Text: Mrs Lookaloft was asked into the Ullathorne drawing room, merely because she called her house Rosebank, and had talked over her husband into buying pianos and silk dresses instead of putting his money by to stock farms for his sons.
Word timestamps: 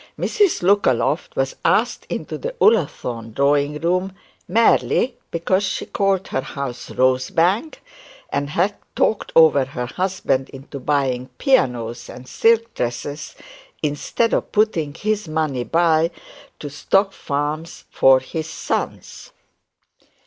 Mrs 0.17 0.63
Lookaloft 0.63 1.35
was 1.35 1.55
asked 1.63 2.07
into 2.09 2.35
the 2.35 2.55
Ullathorne 2.59 3.33
drawing 3.35 3.79
room, 3.81 4.15
merely 4.47 5.15
because 5.29 5.63
she 5.63 5.85
called 5.85 6.29
her 6.29 6.41
house 6.41 6.89
Rosebank, 6.89 7.83
and 8.31 8.49
had 8.49 8.73
talked 8.95 9.31
over 9.35 9.63
her 9.63 9.85
husband 9.85 10.49
into 10.49 10.79
buying 10.79 11.27
pianos 11.37 12.09
and 12.09 12.27
silk 12.27 12.73
dresses 12.73 13.35
instead 13.83 14.33
of 14.33 14.51
putting 14.51 14.95
his 14.95 15.27
money 15.27 15.63
by 15.65 16.09
to 16.57 16.67
stock 16.67 17.13
farms 17.13 17.85
for 17.91 18.19
his 18.21 18.49
sons. 18.49 19.31